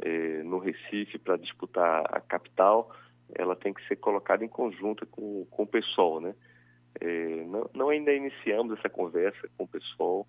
eh, 0.00 0.42
no 0.42 0.58
Recife 0.58 1.18
para 1.18 1.36
disputar 1.36 2.04
a 2.12 2.20
capital, 2.20 2.92
ela 3.34 3.54
tem 3.54 3.72
que 3.72 3.86
ser 3.86 3.96
colocada 3.96 4.44
em 4.44 4.48
conjunto 4.48 5.06
com, 5.06 5.46
com 5.50 5.62
o 5.62 5.66
pessoal, 5.66 6.20
né? 6.20 6.34
Eh, 7.00 7.44
não, 7.46 7.70
não, 7.74 7.88
ainda 7.88 8.12
iniciamos 8.12 8.76
essa 8.78 8.88
conversa 8.88 9.48
com 9.56 9.64
o 9.64 9.68
pessoal. 9.68 10.26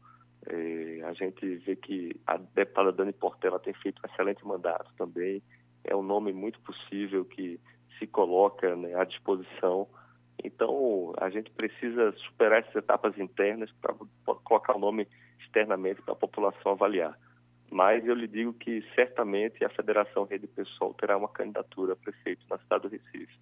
Eh, 0.47 1.01
a 1.03 1.13
gente 1.13 1.55
vê 1.57 1.75
que 1.75 2.19
a 2.27 2.37
deputada 2.37 2.91
Dani 2.91 3.13
Portela 3.13 3.59
tem 3.59 3.73
feito 3.73 3.99
um 4.03 4.11
excelente 4.11 4.45
mandato 4.45 4.91
também. 4.95 5.41
É 5.83 5.95
um 5.95 6.03
nome 6.03 6.33
muito 6.33 6.59
possível 6.61 7.25
que 7.25 7.59
se 7.97 8.07
coloca 8.07 8.75
né, 8.75 8.95
à 8.95 9.03
disposição 9.03 9.87
então, 10.43 11.13
a 11.17 11.29
gente 11.29 11.51
precisa 11.51 12.13
superar 12.13 12.61
essas 12.61 12.75
etapas 12.75 13.17
internas 13.17 13.69
para 13.81 13.93
colocar 14.43 14.75
o 14.75 14.79
nome 14.79 15.07
externamente 15.39 16.01
para 16.01 16.13
a 16.13 16.17
população 16.17 16.73
avaliar. 16.73 17.17
Mas 17.71 18.05
eu 18.05 18.15
lhe 18.15 18.27
digo 18.27 18.53
que 18.53 18.83
certamente 18.95 19.63
a 19.63 19.69
Federação 19.69 20.23
Rede 20.23 20.47
Pessoal 20.47 20.93
terá 20.93 21.17
uma 21.17 21.27
candidatura 21.27 21.93
a 21.93 21.95
prefeito 21.95 22.45
na 22.49 22.57
cidade 22.57 22.83
do 22.83 22.89
Recife. 22.89 23.37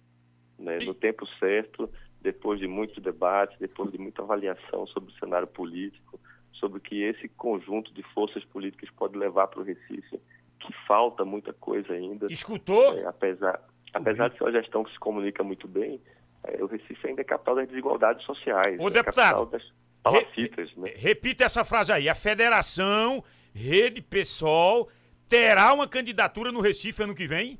Né? 0.58 0.78
No 0.80 0.92
tempo 0.92 1.26
certo, 1.38 1.88
depois 2.20 2.58
de 2.58 2.66
muito 2.66 3.00
debate, 3.00 3.56
depois 3.58 3.90
de 3.90 3.98
muita 3.98 4.22
avaliação 4.22 4.86
sobre 4.88 5.10
o 5.10 5.18
cenário 5.18 5.46
político, 5.46 6.20
sobre 6.52 6.78
o 6.78 6.80
que 6.80 7.02
esse 7.02 7.28
conjunto 7.28 7.94
de 7.94 8.02
forças 8.14 8.44
políticas 8.44 8.90
pode 8.90 9.16
levar 9.16 9.46
para 9.46 9.60
o 9.60 9.64
Recife, 9.64 10.20
que 10.58 10.72
falta 10.86 11.24
muita 11.24 11.52
coisa 11.52 11.92
ainda. 11.92 12.26
Escutou? 12.30 12.98
É, 12.98 13.06
apesar, 13.06 13.60
apesar 13.92 14.28
de 14.28 14.36
ser 14.36 14.44
uma 14.44 14.52
gestão 14.52 14.84
que 14.84 14.92
se 14.92 14.98
comunica 14.98 15.42
muito 15.42 15.66
bem, 15.68 16.00
é, 16.44 16.62
o 16.62 16.66
Recife 16.66 17.06
ainda 17.06 17.20
é 17.20 17.24
capital 17.24 17.56
das 17.56 17.68
desigualdades 17.68 18.24
sociais. 18.24 18.78
O 18.80 18.88
é 18.88 18.90
deputado, 18.90 19.46
das 19.46 19.62
palafitas, 20.02 20.70
re, 20.70 20.80
né? 20.80 20.92
Repita 20.96 21.44
essa 21.44 21.64
frase 21.64 21.92
aí. 21.92 22.08
A 22.08 22.14
federação, 22.14 23.22
Rede 23.54 24.00
Pessoal, 24.00 24.88
terá 25.28 25.72
uma 25.72 25.88
candidatura 25.88 26.52
no 26.52 26.60
Recife 26.60 27.02
ano 27.02 27.14
que 27.14 27.26
vem? 27.26 27.58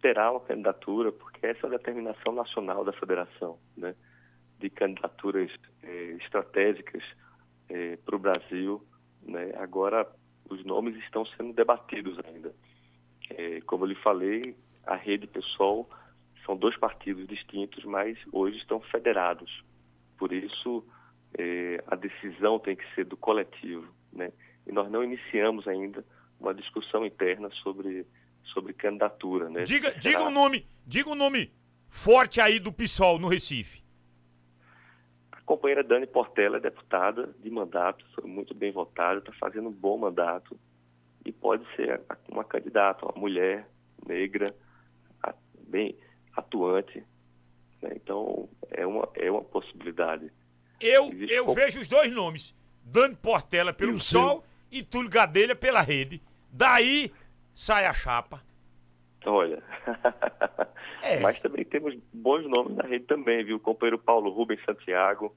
Terá 0.00 0.30
uma 0.30 0.40
candidatura, 0.40 1.12
porque 1.12 1.46
essa 1.46 1.66
é 1.66 1.68
a 1.68 1.70
determinação 1.70 2.32
nacional 2.32 2.84
da 2.84 2.92
federação, 2.92 3.58
né? 3.76 3.94
De 4.58 4.70
candidaturas 4.70 5.50
eh, 5.82 6.16
estratégicas 6.20 7.02
eh, 7.68 7.98
para 8.04 8.16
o 8.16 8.18
Brasil. 8.18 8.84
Né? 9.22 9.52
Agora, 9.56 10.06
os 10.48 10.64
nomes 10.64 10.96
estão 10.96 11.24
sendo 11.26 11.52
debatidos 11.52 12.18
ainda. 12.24 12.54
Eh, 13.30 13.60
como 13.66 13.84
eu 13.84 13.88
lhe 13.88 13.94
falei, 13.96 14.56
a 14.84 14.94
Rede 14.94 15.26
Pessoal 15.26 15.88
são 16.44 16.56
dois 16.56 16.76
partidos 16.76 17.26
distintos, 17.26 17.84
mas 17.84 18.18
hoje 18.32 18.58
estão 18.58 18.80
federados. 18.80 19.62
Por 20.18 20.32
isso, 20.32 20.84
é, 21.38 21.82
a 21.86 21.96
decisão 21.96 22.58
tem 22.58 22.76
que 22.76 22.84
ser 22.94 23.04
do 23.04 23.16
coletivo. 23.16 23.86
Né? 24.12 24.32
E 24.66 24.72
nós 24.72 24.90
não 24.90 25.02
iniciamos 25.02 25.66
ainda 25.66 26.04
uma 26.38 26.54
discussão 26.54 27.06
interna 27.06 27.48
sobre, 27.62 28.06
sobre 28.52 28.72
candidatura. 28.72 29.48
Né? 29.48 29.64
Diga, 29.64 29.92
diga 29.92 30.22
um 30.22 30.30
nome, 30.30 30.66
diga 30.86 31.08
um 31.08 31.14
nome 31.14 31.52
forte 31.88 32.40
aí 32.40 32.58
do 32.58 32.72
PSOL 32.72 33.18
no 33.18 33.28
Recife. 33.28 33.81
A 35.42 35.46
companheira 35.46 35.82
Dani 35.82 36.06
Portela 36.06 36.56
é 36.56 36.60
deputada 36.60 37.34
de 37.40 37.50
mandato, 37.50 38.04
foi 38.14 38.28
muito 38.28 38.54
bem 38.54 38.72
votada, 38.72 39.18
está 39.18 39.32
fazendo 39.32 39.68
um 39.68 39.72
bom 39.72 39.98
mandato. 39.98 40.58
e 41.24 41.30
pode 41.30 41.64
ser 41.76 42.00
uma 42.28 42.42
candidata, 42.42 43.04
uma 43.04 43.20
mulher 43.20 43.68
negra, 44.06 44.54
bem 45.72 45.96
atuante. 46.36 47.04
Né? 47.80 47.90
Então, 47.96 48.48
é 48.70 48.86
uma, 48.86 49.08
é 49.14 49.30
uma 49.30 49.42
possibilidade. 49.42 50.30
Eu, 50.80 51.12
eu 51.28 51.54
vejo 51.54 51.80
os 51.80 51.88
dois 51.88 52.12
nomes, 52.12 52.54
Dani 52.84 53.16
Portela 53.16 53.72
pelo 53.72 53.98
Sol 53.98 54.44
e 54.70 54.82
Túlio 54.82 55.08
Gadelha 55.08 55.54
pela 55.54 55.80
Rede. 55.80 56.20
Daí 56.50 57.12
sai 57.54 57.86
a 57.86 57.94
chapa. 57.94 58.42
Olha, 59.24 59.62
é. 61.02 61.20
mas 61.20 61.38
também 61.40 61.64
temos 61.64 61.94
bons 62.12 62.48
nomes 62.48 62.76
na 62.76 62.84
rede 62.84 63.04
também, 63.04 63.44
viu? 63.44 63.56
O 63.56 63.60
companheiro 63.60 63.98
Paulo 63.98 64.30
Rubens 64.30 64.64
Santiago, 64.64 65.34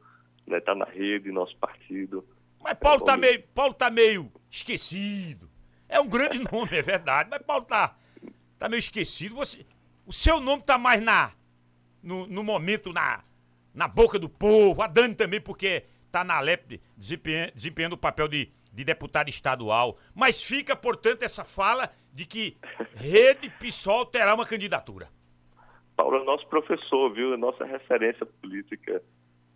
né, 0.48 0.60
tá 0.60 0.74
na 0.74 0.86
rede, 0.86 1.32
nosso 1.32 1.56
partido. 1.58 2.26
Mas 2.62 2.74
Paulo, 2.76 3.04
é 3.04 3.06
tá 3.06 3.18
meio, 3.18 3.44
Paulo 3.54 3.74
tá 3.74 3.90
meio 3.92 4.32
esquecido. 4.50 5.50
É 5.88 6.00
um 6.00 6.08
grande 6.08 6.40
nome, 6.52 6.76
é 6.76 6.82
verdade, 6.82 7.30
mas 7.30 7.42
Paulo 7.44 7.66
tá, 7.66 7.96
tá 8.58 8.68
meio 8.68 8.80
esquecido. 8.80 9.36
Você, 9.36 9.66
o 10.06 10.12
seu 10.12 10.40
nome 10.40 10.64
tá 10.64 10.78
mais 10.78 11.02
na 11.02 11.32
no, 12.02 12.28
no 12.28 12.44
momento 12.44 12.94
na, 12.94 13.24
na 13.74 13.88
boca 13.88 14.20
do 14.20 14.30
povo. 14.30 14.82
A 14.82 14.88
Dani 14.88 15.16
também, 15.16 15.42
porque 15.42 15.84
tá 16.12 16.24
na 16.24 16.40
LEP 16.40 16.80
desempenhando, 16.96 17.52
desempenhando 17.54 17.94
o 17.94 17.98
papel 17.98 18.28
de, 18.28 18.52
de 18.72 18.84
deputado 18.84 19.30
estadual. 19.30 19.98
Mas 20.14 20.42
fica, 20.42 20.76
portanto, 20.76 21.24
essa 21.24 21.44
fala 21.44 21.92
de 22.16 22.26
que 22.26 22.58
Rede 22.96 23.50
PSOL 23.60 24.06
terá 24.06 24.34
uma 24.34 24.46
candidatura. 24.46 25.10
Paulo 25.98 26.18
é 26.18 26.24
nosso 26.24 26.48
professor, 26.48 27.14
viu? 27.14 27.34
É 27.34 27.38
nossa 27.38 27.66
referência 27.66 28.26
política. 28.26 29.04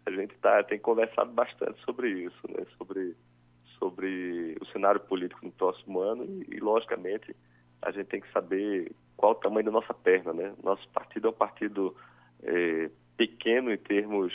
A 0.05 0.11
gente 0.11 0.35
tá, 0.35 0.61
tem 0.63 0.77
conversado 0.77 1.31
bastante 1.31 1.81
sobre 1.85 2.09
isso, 2.09 2.41
né? 2.49 2.65
Sobre, 2.77 3.15
sobre 3.79 4.57
o 4.59 4.65
cenário 4.67 4.99
político 4.99 5.45
no 5.45 5.51
próximo 5.53 6.01
ano 6.01 6.25
e, 6.25 6.55
e, 6.55 6.59
logicamente, 6.59 7.33
a 7.81 7.91
gente 7.91 8.07
tem 8.07 8.19
que 8.19 8.31
saber 8.33 8.91
qual 9.15 9.31
o 9.31 9.35
tamanho 9.35 9.65
da 9.65 9.71
nossa 9.71 9.93
perna, 9.93 10.33
né? 10.33 10.53
Nosso 10.61 10.87
partido 10.89 11.27
é 11.27 11.31
um 11.31 11.33
partido 11.33 11.95
é, 12.43 12.89
pequeno 13.15 13.71
em 13.71 13.77
termos 13.77 14.33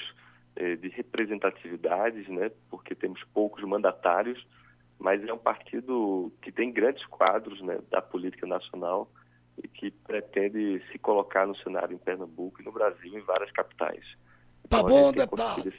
é, 0.56 0.76
de 0.76 0.88
representatividades, 0.88 2.26
né? 2.28 2.50
Porque 2.70 2.94
temos 2.94 3.22
poucos 3.34 3.62
mandatários, 3.64 4.46
mas 5.04 5.22
é 5.22 5.32
um 5.34 5.38
partido 5.38 6.32
que 6.40 6.50
tem 6.50 6.72
grandes 6.72 7.04
quadros 7.04 7.60
né, 7.60 7.78
da 7.90 8.00
política 8.00 8.46
nacional 8.46 9.06
e 9.62 9.68
que 9.68 9.90
pretende 9.90 10.82
se 10.90 10.98
colocar 10.98 11.46
no 11.46 11.54
cenário 11.58 11.94
em 11.94 11.98
Pernambuco 11.98 12.62
e 12.62 12.64
no 12.64 12.72
Brasil, 12.72 13.14
em 13.14 13.20
várias 13.20 13.52
capitais. 13.52 14.02
Tá 14.66 14.78
então, 14.78 14.88
bom, 14.88 15.12
deputado. 15.12 15.70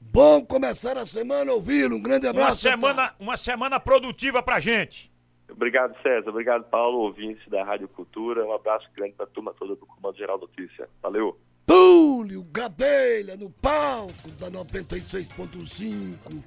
Bom 0.00 0.42
começar 0.46 0.96
a 0.96 1.04
semana 1.04 1.52
ouvindo. 1.52 1.94
Um 1.94 2.00
grande 2.00 2.26
abraço. 2.26 2.66
Uma 2.66 2.70
semana, 2.70 3.14
uma 3.20 3.36
semana 3.36 3.78
produtiva 3.78 4.42
pra 4.42 4.58
gente. 4.60 5.12
Obrigado, 5.50 5.94
César. 6.02 6.30
Obrigado, 6.30 6.64
Paulo, 6.70 7.00
ouvintes 7.00 7.46
da 7.48 7.62
Rádio 7.62 7.86
Cultura. 7.88 8.46
Um 8.46 8.54
abraço 8.54 8.88
grande 8.96 9.12
para 9.12 9.26
a 9.26 9.28
turma 9.28 9.52
toda 9.58 9.76
do 9.76 9.84
Comando 9.84 10.16
Geral 10.16 10.38
Notícia. 10.38 10.88
Valeu. 11.02 11.38
Túlio 11.66 12.42
Gadelha 12.44 13.36
no 13.36 13.50
palco 13.50 14.30
da 14.40 14.50
96.5. 14.50 16.42